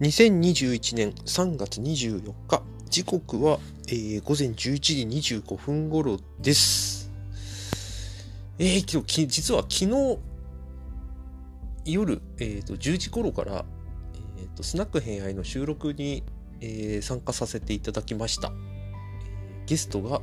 [0.00, 7.10] 2021年3月24日、時刻は、えー、午前11時25分頃です。
[8.60, 10.18] えー、今日、実は昨日、
[11.84, 13.64] 夜、えーと、10時頃から、
[14.36, 16.22] えーと、スナック偏愛の収録に、
[16.60, 18.52] えー、参加させていただきました。
[19.66, 20.22] ゲストが、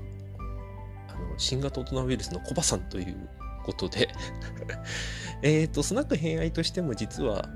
[1.09, 3.29] あの新型大人ウイルスのコバさんという
[3.66, 4.09] ことで
[5.41, 7.50] えっと、スナック偏愛としても実は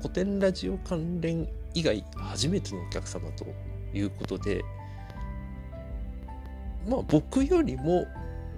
[0.00, 3.46] 古典ラジオ関連以外初めてのお客様と
[3.92, 4.64] いうことで、
[6.88, 8.06] まあ僕よりも、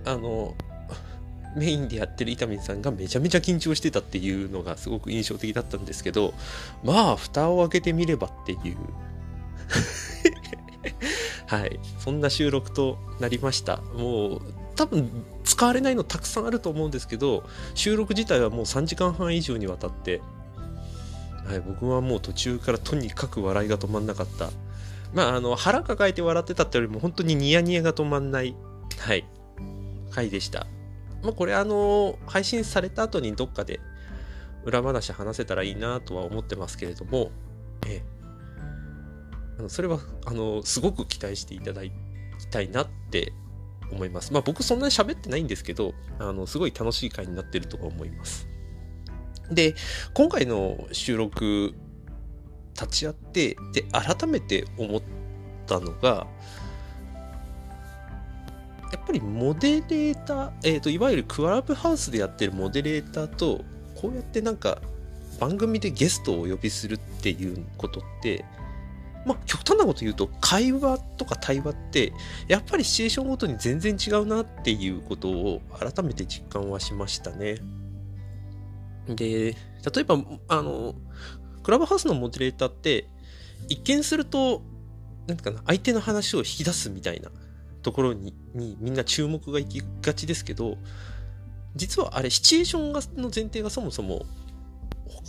[0.05, 0.55] あの、
[1.57, 6.35] メインでやってる伊丹さんがめちゃめちゃ緊張してたっていうのがすごく印象的だったんですけど、
[6.85, 8.77] まあ、蓋を開けてみればっていう
[11.47, 11.81] はい。
[11.99, 13.79] そんな収録となりました。
[13.79, 14.43] もう、
[14.79, 15.11] 多分
[15.45, 20.23] 使われないのたくさんあると思うんですけど、収録自体はもう3時間半以上にわたって
[21.49, 24.51] はい、僕はもう途中からとにかく笑いが止まんなかった。
[25.15, 28.55] まあ、あの、腹抱えて笑ってたってよりも本当にニヤニヤが止まんない、
[28.99, 29.25] はい、
[30.11, 30.67] 回でした。
[31.23, 33.81] まあ、これあの、配信された後にどっかで
[34.65, 37.31] 裏話話せたらいいなとは思ってますけれども、
[37.87, 38.03] え
[39.63, 41.91] え、それは、あの、すごく期待していただき
[42.51, 43.33] たいなって
[43.91, 44.33] 思います。
[44.33, 48.49] まあ僕そんなに喋ってないんですけど、あの、すごい楽しい回になってると思います。
[49.51, 49.75] で、
[50.15, 51.75] 今回の収録、
[52.75, 55.03] 立ち会って、で、改めて思っ
[55.67, 56.27] たのが、
[58.93, 63.65] やっぱりモデレーター、えっ、ー、と、いわゆるクラブハウスでやってるモデレーターと、
[63.95, 64.81] こうやってなんか、
[65.39, 68.45] 番組でゲストをお呼びするっていうことって、
[69.29, 72.15] まあ、極端なこと言うと、会話とか対話って、
[72.49, 77.57] やっぱりシチュエーションごとに全然違うなっていうことを改めて実感はしましたね。
[79.07, 79.57] で、例
[80.01, 80.95] えば、あの、
[81.63, 83.07] クラブハウスのモデレーターって、
[83.69, 84.63] 一見すると、
[85.27, 87.31] なんかな、相手の話を引き出すみたいな
[87.83, 90.79] ところにみんな注目がいきがちですけど、
[91.77, 94.25] 実はあれ、シチュエーションがの前提がそもそも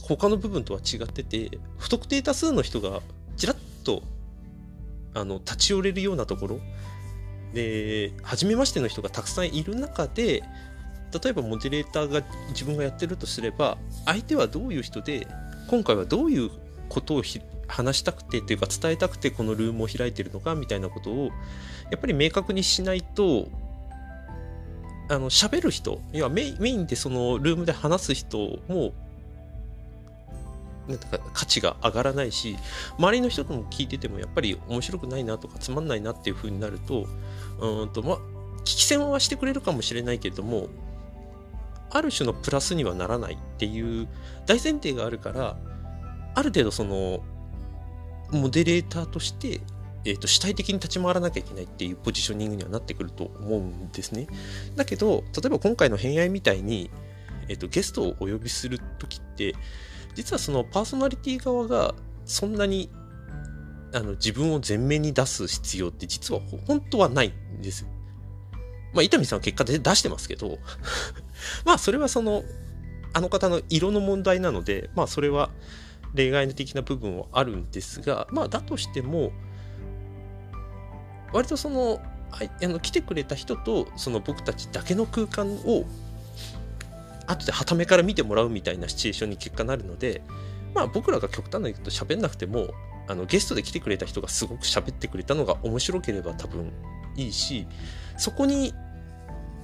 [0.01, 3.01] 他の部分とは違ってて、不特定多数の人が
[3.37, 4.03] ちらっと
[5.13, 6.59] あの立ち寄れるようなところ。
[7.53, 10.43] で、初めましての人がたくさんいる中で、
[11.23, 15.27] 例えばモデレーターが自分がやってるとすれば相手はどういう人で
[15.67, 16.51] 今回はどういう
[16.87, 17.23] ことを
[17.67, 21.29] 話したくてというか伝えたくてこのルームを開いてるのかみたいなことを
[21.91, 23.47] やっぱり明確にしないと
[25.09, 28.93] あの喋る人要はメインでそのルームで話す人も
[30.89, 32.57] なんか価値が上がらないし
[32.97, 37.05] 周りの人とも聞いててもやっぱり面白くないなとかつまんないなっていう風になると
[37.59, 38.17] うんとまあ
[38.61, 40.67] 聞き戦はしてくれるかもしれないけれども
[41.91, 44.07] ある種のプラスにはならないっていう
[44.45, 45.57] 大前提があるから
[46.35, 47.23] ある程度その
[48.31, 49.61] モデレーターとして、
[50.05, 54.27] えーと、主体的に立ち回らなきゃいけないっていうポジショニングにはなってくると思うんですね。
[54.75, 56.91] だけど例えば今回の偏愛みたいに、
[57.47, 59.55] えーと、ゲストをお呼びする時って
[60.19, 62.89] 実はそのパーソナリティ側がそんなに
[63.93, 67.87] あの自分を前面に出す必要って実は本当はないんですよ。
[68.93, 70.57] まあ、伊丹さんは結果で出してますけど
[71.63, 72.43] まあ、それはその、
[73.13, 75.51] あの方の色の問題なので、まあ、それは
[76.13, 79.31] 例外的な部分はあるんですが、まあ、だとしても、
[81.31, 85.85] 割とその、あの来てくれた人とその僕たちだけの空間を
[87.31, 90.21] 後ではためから見てもらうみたいなシチュエーションに結果なるので
[90.73, 92.67] まあ僕らが極端な言うと喋んなくても
[93.07, 96.71] あのゲストで来てくれた人がすごく喋ってくれたのが面白ければ多分
[97.15, 97.67] いいし
[98.17, 98.73] そこに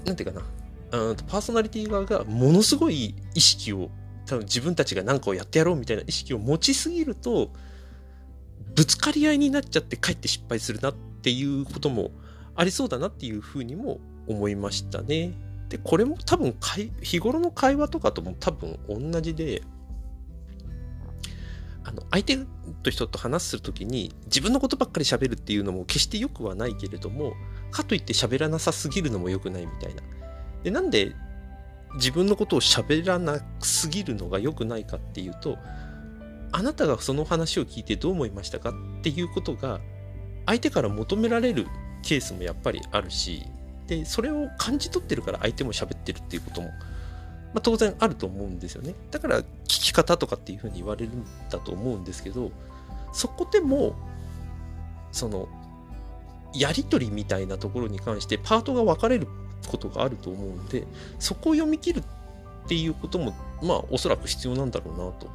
[0.06, 0.44] 何て言うか
[0.92, 3.90] なうんパーソナリティ側がものすごい意識を
[4.26, 7.52] 多分自分たちが何かをやってやろうみたいな意識を持ちすぎると
[8.76, 12.12] ぶつかり合いになっちゃってかえって失敗するなっていうことも
[12.56, 15.34] ありそうだなっていうふうにも思いましたね。
[15.76, 19.62] でこれも多分かい日頃の会話とかとも多分同じで
[21.84, 22.38] あの相手
[22.82, 27.34] と人と話する時に自分のことばっかり喋るっていうのも決して良くはないけれども
[27.72, 30.02] かといって喋らなさすぎるのも良くないみたいな。
[30.64, 31.14] でなんで
[31.96, 35.58] 自分のことを喋らなすぎるのが良くないかっていうと
[36.54, 39.82] あなたがその話を聞いてどう思いましたかっていうことが
[40.46, 41.68] 相手から求められる
[42.02, 43.46] ケースもやっぱりあるし
[43.88, 46.74] でそれを感じ取ってるから相手も喋ってるっていうことも、ま
[47.56, 52.52] あ、当然あると思うんですよねだから聞き方とかっていうふうに言われるんだと思うんですけど
[53.14, 53.96] そこでも
[55.12, 55.48] その
[56.54, 59.28] やり取りみたいなところに関してパートが分かれる
[59.68, 60.86] ことがあると思うんで
[61.20, 62.04] そこを読み切る
[62.66, 65.30] っていうことも、まあ、おそらく必要なんだろうなと。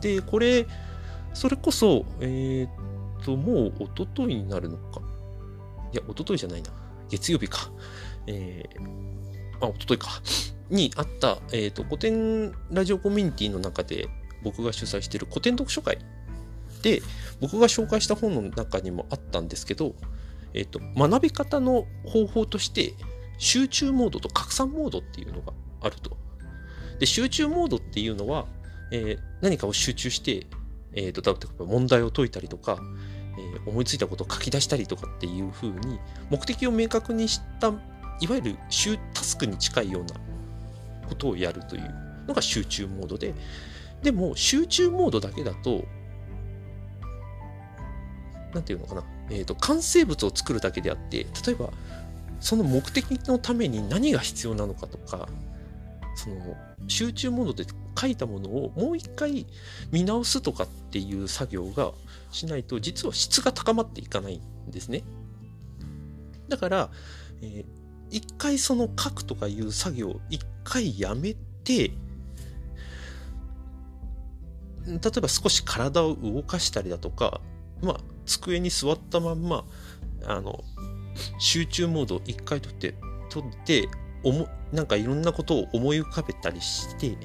[0.00, 0.66] で、これ、
[1.34, 5.00] それこそ、えー、っと、もう一昨日になるのか。
[5.92, 6.70] いや、一昨日じゃないな。
[7.08, 7.70] 月曜日か。
[8.26, 10.22] えー、あ、一昨日か。
[10.70, 14.08] にあった、えー、っと、古典ラジオコミュニティの中で
[14.42, 15.98] 僕が主催している古典読書会
[16.82, 17.02] で、
[17.40, 19.94] 僕が紹介した本の中にもあったんですけど、
[20.54, 22.94] えっ、と、学び方の方法として、
[23.38, 26.16] 集中モードと拡散モードっていうのがあると。
[26.98, 28.46] で、集中モードっていうのは、
[28.90, 30.46] えー、何かを集中して、
[30.94, 32.78] えっ、ー、と、例えば問題を解いたりとか、
[33.68, 35.98] 思いついたことを書き出したりとかっていう風に、
[36.30, 38.56] 目的を明確にした、いわゆる
[39.14, 40.14] タスクに近いような
[41.08, 41.94] ことをやるという
[42.26, 43.34] のが集中モードで、
[44.02, 45.84] でも集中モードだけだと、
[48.54, 51.70] なんていうのかな、えっ、ー、と、完成物を作るだけであって、例えば、
[52.40, 55.28] その目的のために何が必要なのかとか、
[56.14, 56.56] その
[56.88, 57.64] 集中モードで
[57.98, 59.46] 書いたものをもう一回
[59.90, 61.92] 見直すとかっていう作業が
[62.30, 65.02] しないと実は質が高まっていかないんですね。
[66.48, 66.90] だから、
[67.42, 67.64] えー、
[68.10, 71.34] 一回その書くとかいう作業を一回やめ
[71.64, 71.90] て、
[74.86, 77.40] 例えば少し体を動かしたりだとか、
[77.82, 79.64] まあ、机に座ったまんま、
[80.24, 80.64] あの、
[81.38, 82.94] 集中モードを一回取って、
[83.28, 83.88] 取って、
[84.24, 87.16] おも、なんかいろんなことを思い浮かべたりして、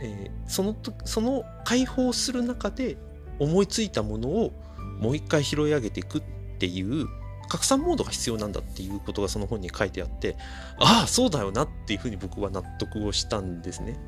[0.00, 2.96] えー、そのと、その解放する中で
[3.38, 4.52] 思いついたものを
[5.00, 6.22] もう一回拾い上げていくっ
[6.58, 7.06] ていう
[7.48, 10.36] 拡散モードが必要なんだっていうことがその本に書いてあって、
[10.78, 13.98] ああ、そうだよなっていうふうに僕は納得をしたんですね。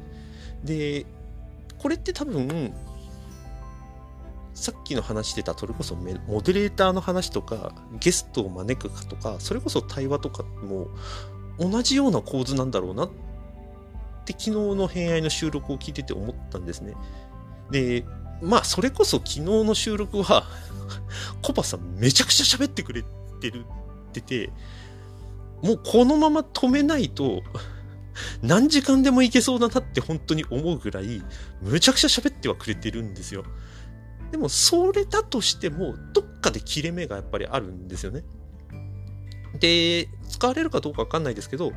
[0.65, 1.07] で、
[1.79, 2.75] これって多分、
[4.53, 10.89] さっきの話してたそれこそモデレーターの話とかゲストを招くかとかそれこそ対話とかも
[11.59, 13.11] 同じような構図なんだろうなっ
[14.35, 16.95] て昨日の偏愛の収録を聞いてて思ったんですね。
[17.71, 18.05] で、
[18.43, 20.45] まあそれこそ昨日の収録は
[21.43, 23.05] コバさんめちゃくちゃ喋ってくれ
[23.41, 23.65] てる
[24.11, 24.51] ってて
[25.63, 27.43] もうこのまま止めないと
[28.43, 31.23] 何時間でもいけそうだなって本当に思うぐらい
[31.63, 33.45] むちゃくちゃ喋ってはくれてるんですよ。
[34.31, 38.23] でも、それだとしても、どっかで切れ目がやっぱりあるんですよね。
[39.59, 41.73] で、使われるかどうかわかんないですけど、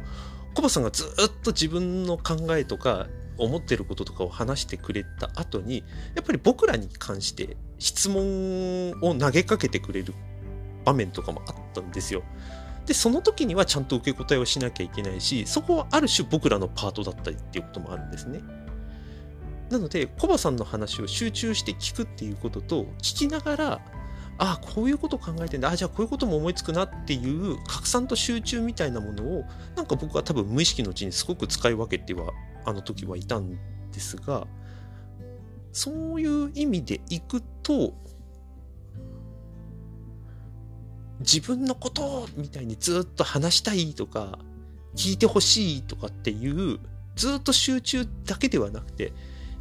[0.53, 1.07] コバさんがずっ
[1.43, 3.07] と自分の考えとか、
[3.37, 5.83] 思ってることとかを話してくれた後に、
[6.15, 10.13] やっぱり僕らに関して質問を投げかけてくれる
[10.85, 12.23] 場面とかもあったんですよ。
[12.85, 18.41] で、その時にはちゃんと受け答えをしなきゃいけないし、そこはある種僕らのパートだったりっていうこともあるんですね。
[19.69, 23.81] なので、コバさんの話を集中して聞くっていうことと、聞きながら、
[24.37, 25.69] ああ、こういうこと考えてんだ。
[25.69, 29.45] あじゃあこういうことも思いつくなっていう拡散と集中みたいなものを、
[29.75, 32.33] なんか僕は多分無意識のうちにすごく使い分けては、
[32.65, 33.57] あの時はいたん
[33.91, 34.47] ですが、
[35.71, 37.93] そういう意味でいくと、
[41.19, 44.39] 自分のことみたいにずっと話したいとか、
[44.95, 46.79] 聞いてほしいとかっていう、
[47.15, 49.13] ずっと集中だけではなくて、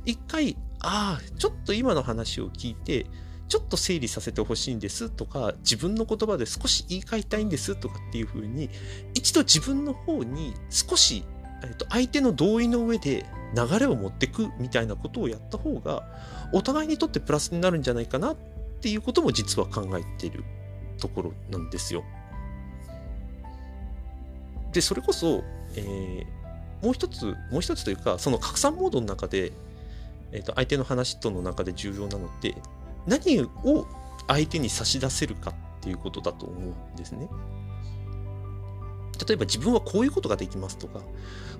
[0.04, 3.06] 一回、ああ、ちょっと今の話を聞いて、
[3.52, 8.70] ちょっと整理させてほしいんですとか、自分の言葉で少し言い換えたいんですとかっていう風に、
[9.12, 11.22] 一度自分の方に少し、
[11.62, 16.02] えっと、相手の同意の上で流れを持ってくみたいなことをやった方が、
[16.54, 18.36] お互いにとってプラスになるんじゃないかなっ
[18.80, 20.44] ていうことも実は考えている
[20.98, 22.04] ところなんですよ。
[24.72, 25.44] で、それこそ、
[25.76, 29.52] えー、もう一つ、もう一つというか、その拡散モードの中で、
[30.32, 32.56] えーと、相手の話との中で重要なのって
[33.06, 33.86] 何を
[34.28, 37.28] 相手に差し出せるかっていうことだと思うんですね。
[39.26, 41.00] 例えば自分はこういうことができますとか、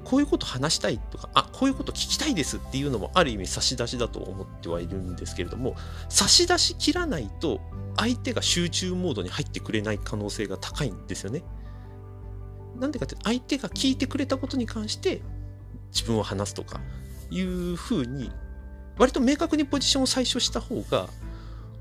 [0.05, 5.77] こういうこと話したいとか、あ、こういうこと聞きたいですっていうのもある意味差し出しだと思ってはいるんですけれども、
[6.09, 7.61] 差し出し切らないと
[7.97, 11.45] 相手が集中モードに入ってくれない可能性が高いんですよね。
[12.81, 15.23] なんでかって相手が聞いてくれたことに関して
[15.93, 16.81] 自分を話すとか
[17.31, 18.33] いうふうに
[18.99, 21.09] 割と明確にポジションを最初した方が、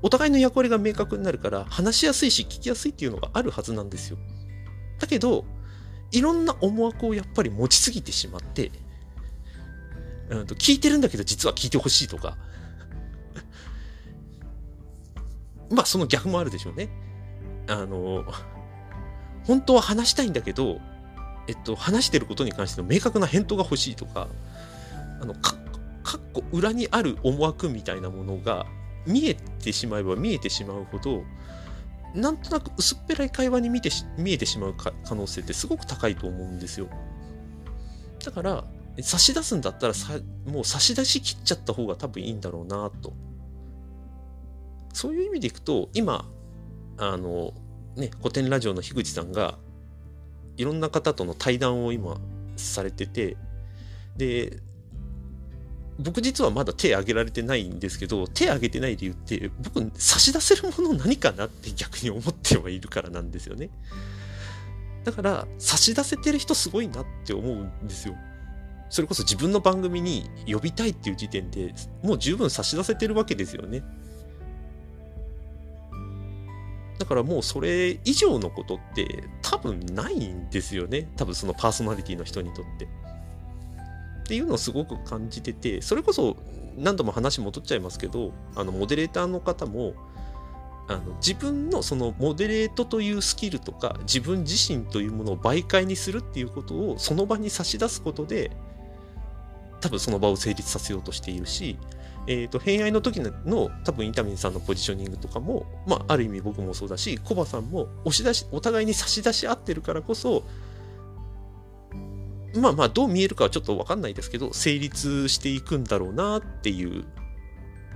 [0.02, 4.18] お互いの役割が明確になるから、話しやすいし聞きやすいっていうのがあるはずなんですよ。
[4.98, 5.44] だけど、
[6.10, 8.70] いろんな思惑をやっぱり持ちすぎてしまって、
[10.28, 12.36] うんと聞いてるんだけど実は聞いてほしいとか、
[15.70, 16.88] まあその逆もあるでしょうね。
[17.68, 18.24] あの、
[19.44, 20.80] 本当は話したいんだけど、
[21.48, 24.28] えっと、話してることに関しての明確な返答が欲しいとか、
[25.20, 25.54] あの、か
[26.02, 28.66] かっこ裏にある思惑みたいなものが
[29.06, 31.24] 見えてしまえば見えてしまうほど
[32.14, 36.88] なんとなく薄っぺらい会話に見て見えてしまう可能性ってすごく高いと思うんですよ
[38.24, 38.64] だから
[39.00, 43.14] 差し出すんだったらさ、もう差し出し切っちゃった方が多分いいんだろうなと。
[44.92, 46.28] そういう意味でいくと、今、
[46.98, 47.54] あの、
[47.96, 49.58] ね、古典ラジオの樋口さんが、
[50.58, 52.20] いろんな方との対談を今
[52.56, 53.38] されてて、
[54.18, 54.58] で、
[55.98, 63.70] 僕実はまだ手挙げられてないんですけど、手挙げてない理由って、僕差し出せるもの何かなって逆に思ってはいるからなんですよね。
[65.04, 68.14] だから、差し出せてる人すごいなって思うんですよ。
[68.92, 73.82] それこそ自分の番組に呼びたいっていう時点でもう十分差し出せてるわけですよね。
[76.98, 81.08] だからもうそれ以上のことって多分ないんですよね。
[81.16, 82.86] 多分そのパーソナリティの人にとって。
[84.32, 86.38] っていうのをすごく感じてて、それこそ
[86.78, 89.92] 何度も話戻っちゃいますけど、あのモデレーターの方も、
[90.88, 98.50] あの自分のそのモデレートというスキルとか自分自身というものを媒介にするっていうことをその場に差し出すことで
[99.82, 101.78] 多分その場を成立させようとしているし
[102.26, 110.44] えーと、偏愛の時の多分インタミンさんのポジショニングとかも、まあ、ある意味僕もそうだしコバさんも押し出しお互いに差し出し合ってるからこそ
[112.54, 117.04] まあまあどう見えるかはちょっと分かんないですけど成立していくんだろうなっていう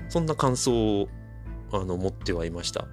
[0.09, 1.09] そんな感想を
[1.73, 2.87] あの持ってはいました。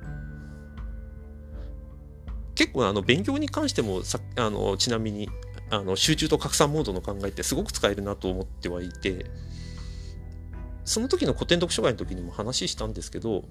[2.55, 5.29] 結構あの勉強に関してもさあのちなみに
[5.71, 9.25] あの集中と拡散モードの考えってすごく使えるなと思ってはいて
[10.85, 13.45] その時の古典読書会の時にも話したんですけど、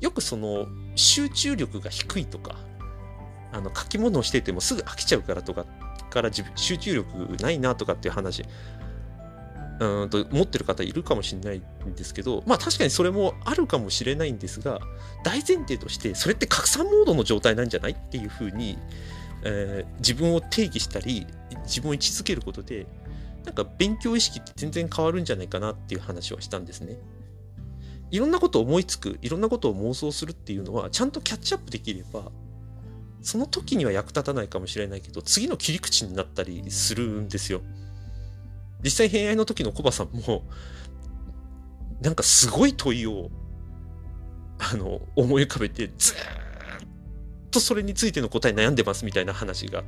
[0.00, 2.56] よくその集中力が低いとか、
[3.52, 5.64] あの書き物をしててもすぐ飽きちゃうからとか、
[6.16, 8.42] から集中力ないなとかっていう話、
[9.78, 14.80] うんと持ってる方いるかもしれないんですけど、まあ確かにそれもあるかもしれないんですが、
[15.22, 18.78] 大前提としてそれって拡散モードの状態なんじゃないっていうふうに、
[19.44, 21.26] えー、自分を定義したり、
[21.64, 22.86] 自分を位置づけることで、
[23.44, 26.98] なんか勉強意識って全然変わるんじゃないかなっていう話はしたんですね。
[28.10, 32.30] いろんなことを思いつく、いろんなことを妄想するっていうのは、ちゃんとキャッチアップできれば、
[33.22, 37.60] その時には役立たないかもしれないけど、次の切り口になったりするんですよ。
[38.82, 40.44] 実際、偏愛の時のコバさんも、
[42.00, 43.30] なんかすごい問いを、
[44.58, 46.20] あの、思い浮かべて、ずーっ
[47.50, 49.82] とそれについての答え悩んでますみたいな話が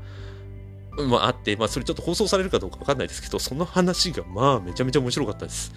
[1.07, 5.73] まあ、あって、まあ、それちょっと放送されるかどうかわかんないですけど、その話が、まあ、めちゃめちゃ面白かったです。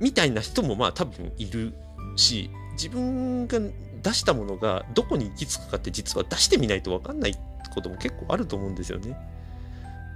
[0.00, 1.74] みたいな人も、まあ、多分いる
[2.16, 3.58] し、自分が
[4.02, 7.36] 出したものがどこに行き着くかって実は出してみないとわかんない
[7.74, 9.16] ことも結構あると思うんですよね。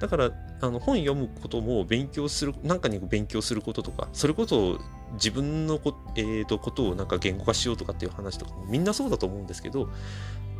[0.00, 4.80] だから、あの本読むことも勉強する、なんかに勉強することとか、それこそ
[5.12, 9.88] 自分のこ,、えーと、ことをなんか言語化しようとかっていう話とかもみんなそうだと思うんですけど、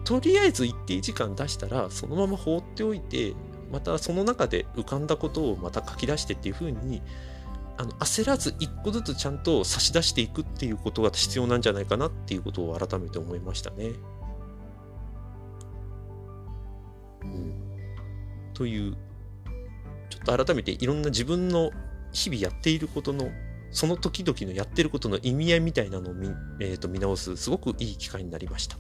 [0.05, 3.35] とりあえず一定時間出したらそのまま放っておいて
[3.73, 7.02] またその中で浮かんだことをまた書き出してっていう風に
[7.79, 13.93] あの焦らず一個ずつちゃんと差し出していくっていうことが必要なんじゃないかなっていうことを改めて思いましたね。
[17.23, 17.55] うん、
[18.52, 18.97] という
[20.11, 21.71] ちょっと改めていろんな自分の
[22.12, 23.31] 日々やっていることの
[23.71, 26.29] その時々のやってることの意味合いみたいなのを見,、
[26.61, 28.76] えー、と見直すすごくいい機会になりました。